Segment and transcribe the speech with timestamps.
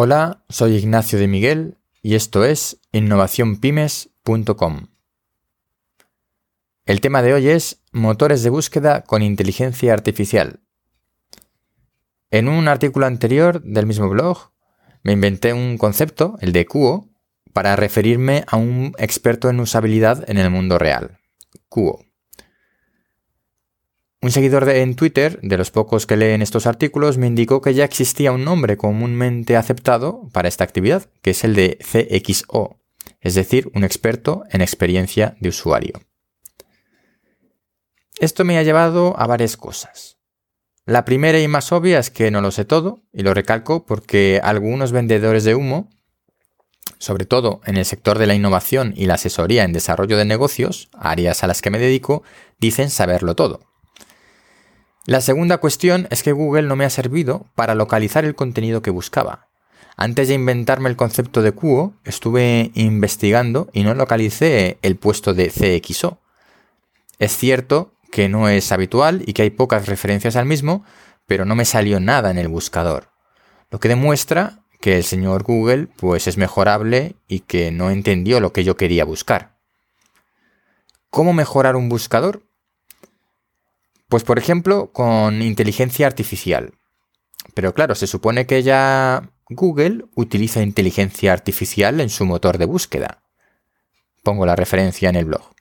[0.00, 4.86] Hola, soy Ignacio de Miguel y esto es innovacionpymes.com.
[6.86, 10.60] El tema de hoy es motores de búsqueda con inteligencia artificial.
[12.30, 14.52] En un artículo anterior del mismo blog
[15.02, 17.08] me inventé un concepto, el de QO,
[17.52, 21.18] para referirme a un experto en usabilidad en el mundo real.
[21.68, 22.07] QO.
[24.20, 27.74] Un seguidor de, en Twitter, de los pocos que leen estos artículos, me indicó que
[27.74, 32.80] ya existía un nombre comúnmente aceptado para esta actividad, que es el de CXO,
[33.20, 36.00] es decir, un experto en experiencia de usuario.
[38.18, 40.18] Esto me ha llevado a varias cosas.
[40.84, 44.40] La primera y más obvia es que no lo sé todo, y lo recalco porque
[44.42, 45.90] algunos vendedores de humo,
[46.98, 50.88] sobre todo en el sector de la innovación y la asesoría en desarrollo de negocios,
[50.94, 52.24] áreas a las que me dedico,
[52.58, 53.67] dicen saberlo todo.
[55.08, 58.90] La segunda cuestión es que Google no me ha servido para localizar el contenido que
[58.90, 59.48] buscaba.
[59.96, 65.48] Antes de inventarme el concepto de QO, estuve investigando y no localicé el puesto de
[65.48, 66.18] CXO.
[67.18, 70.84] Es cierto que no es habitual y que hay pocas referencias al mismo,
[71.24, 73.08] pero no me salió nada en el buscador.
[73.70, 78.52] Lo que demuestra que el señor Google pues es mejorable y que no entendió lo
[78.52, 79.56] que yo quería buscar.
[81.08, 82.42] ¿Cómo mejorar un buscador?
[84.08, 86.72] Pues por ejemplo, con inteligencia artificial.
[87.54, 93.22] Pero claro, se supone que ya Google utiliza inteligencia artificial en su motor de búsqueda.
[94.22, 95.54] Pongo la referencia en el blog.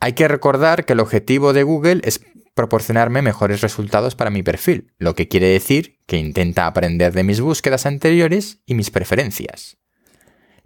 [0.00, 2.20] Hay que recordar que el objetivo de Google es
[2.54, 7.40] proporcionarme mejores resultados para mi perfil, lo que quiere decir que intenta aprender de mis
[7.40, 9.78] búsquedas anteriores y mis preferencias.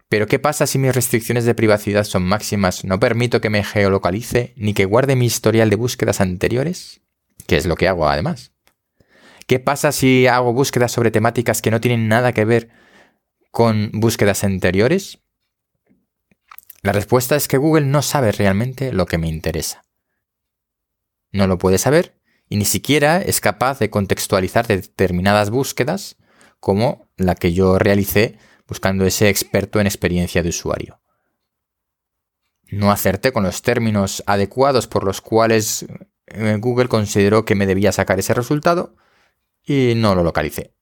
[0.08, 2.84] Pero ¿qué pasa si mis restricciones de privacidad son máximas?
[2.84, 7.00] ¿No permito que me geolocalice ni que guarde mi historial de búsquedas anteriores?
[7.46, 8.52] Que es lo que hago además.
[9.46, 12.70] ¿Qué pasa si hago búsquedas sobre temáticas que no tienen nada que ver
[13.50, 15.18] con búsquedas anteriores?
[16.82, 19.84] La respuesta es que Google no sabe realmente lo que me interesa.
[21.33, 26.16] No lo puede saber y ni siquiera es capaz de contextualizar determinadas búsquedas
[26.61, 31.00] como la que yo realicé buscando ese experto en experiencia de usuario.
[32.68, 35.86] No acerté con los términos adecuados por los cuales
[36.27, 38.96] eh, Google consideró que me debía sacar ese resultado
[39.64, 40.72] y no lo localicé.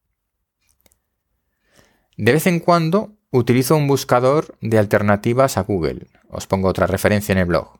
[2.17, 6.07] De vez en cuando utilizo un buscador de alternativas a Google.
[6.29, 7.79] Os pongo otra referencia en el blog.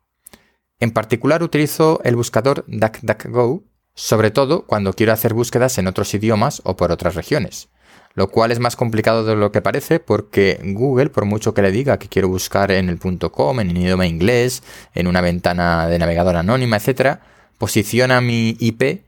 [0.79, 6.61] En particular utilizo el buscador DuckDuckGo, sobre todo cuando quiero hacer búsquedas en otros idiomas
[6.65, 7.69] o por otras regiones
[8.15, 11.71] lo cual es más complicado de lo que parece porque Google, por mucho que le
[11.71, 12.97] diga que quiero buscar en el
[13.31, 17.19] .com, en idioma inglés, en una ventana de navegador anónima, etc.,
[17.57, 19.03] posiciona mi IP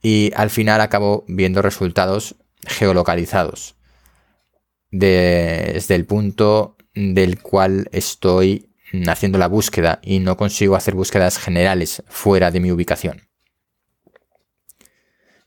[0.00, 2.36] y al final acabo viendo resultados
[2.66, 3.74] geolocalizados
[4.90, 8.70] desde el punto del cual estoy
[9.08, 13.28] haciendo la búsqueda y no consigo hacer búsquedas generales fuera de mi ubicación.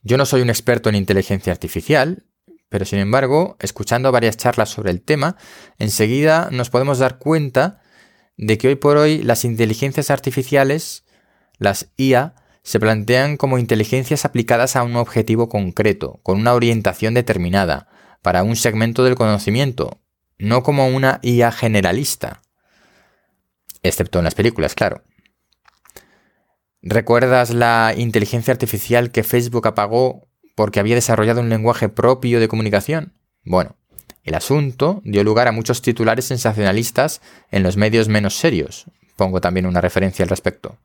[0.03, 2.25] Yo no soy un experto en inteligencia artificial,
[2.71, 5.35] pero sin embargo, escuchando varias charlas sobre el tema,
[5.77, 7.81] enseguida nos podemos dar cuenta
[8.37, 11.03] de que hoy por hoy las inteligencias artificiales,
[11.57, 12.33] las IA,
[12.63, 17.89] se plantean como inteligencias aplicadas a un objetivo concreto, con una orientación determinada,
[18.21, 19.99] para un segmento del conocimiento,
[20.37, 22.41] no como una IA generalista.
[23.83, 25.03] Excepto en las películas, claro.
[26.81, 33.13] ¿Recuerdas la inteligencia artificial que Facebook apagó porque había desarrollado un lenguaje propio de comunicación?
[33.43, 33.75] Bueno,
[34.23, 38.85] el asunto dio lugar a muchos titulares sensacionalistas en los medios menos serios.
[39.15, 40.77] Pongo también una referencia al respecto.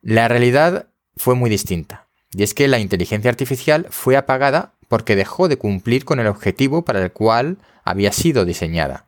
[0.00, 5.48] La realidad fue muy distinta, y es que la inteligencia artificial fue apagada porque dejó
[5.48, 9.06] de cumplir con el objetivo para el cual había sido diseñada.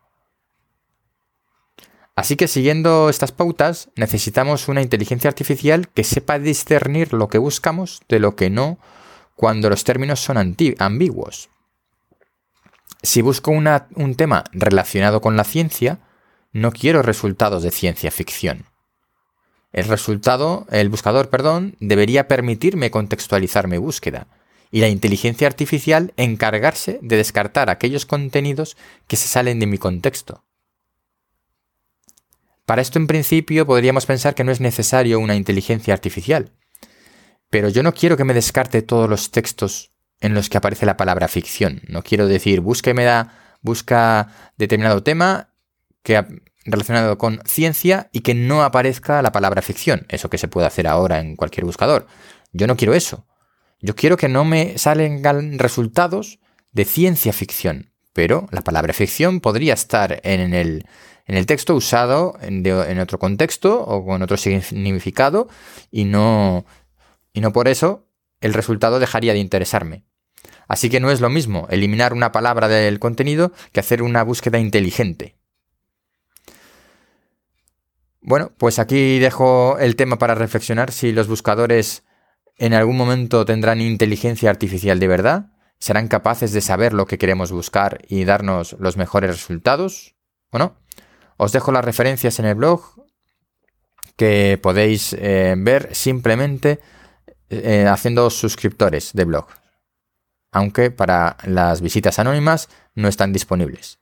[2.16, 8.02] Así que siguiendo estas pautas, necesitamos una inteligencia artificial que sepa discernir lo que buscamos
[8.08, 8.78] de lo que no
[9.34, 11.50] cuando los términos son ambiguos.
[13.02, 15.98] Si busco un tema relacionado con la ciencia,
[16.52, 18.66] no quiero resultados de ciencia ficción.
[19.72, 24.28] El resultado, el buscador, perdón, debería permitirme contextualizar mi búsqueda
[24.70, 28.76] y la inteligencia artificial encargarse de descartar aquellos contenidos
[29.08, 30.44] que se salen de mi contexto.
[32.66, 36.52] Para esto en principio podríamos pensar que no es necesario una inteligencia artificial,
[37.54, 40.96] pero yo no quiero que me descarte todos los textos en los que aparece la
[40.96, 41.82] palabra ficción.
[41.86, 45.50] No quiero decir, búsqueme da, busca determinado tema
[46.02, 46.20] que
[46.64, 50.04] relacionado con ciencia y que no aparezca la palabra ficción.
[50.08, 52.08] Eso que se puede hacer ahora en cualquier buscador.
[52.52, 53.24] Yo no quiero eso.
[53.80, 56.40] Yo quiero que no me salgan resultados
[56.72, 60.88] de ciencia ficción, pero la palabra ficción podría estar en el,
[61.24, 65.46] en el texto usado en, en, otro contexto o con otro significado
[65.92, 66.64] y no,
[67.34, 68.08] y no por eso
[68.40, 70.06] el resultado dejaría de interesarme.
[70.66, 74.58] Así que no es lo mismo eliminar una palabra del contenido que hacer una búsqueda
[74.58, 75.36] inteligente.
[78.22, 82.04] Bueno, pues aquí dejo el tema para reflexionar si los buscadores
[82.56, 87.52] en algún momento tendrán inteligencia artificial de verdad, serán capaces de saber lo que queremos
[87.52, 90.14] buscar y darnos los mejores resultados
[90.50, 90.76] o no.
[91.36, 93.04] Os dejo las referencias en el blog
[94.16, 96.80] que podéis eh, ver simplemente
[97.62, 99.46] eh, haciendo suscriptores de blog,
[100.52, 103.98] aunque para las visitas anónimas no están disponibles.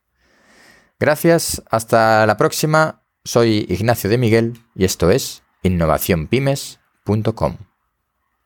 [0.99, 7.72] Gracias, hasta la próxima soy Ignacio de Miguel y esto es innovacionpymes.com.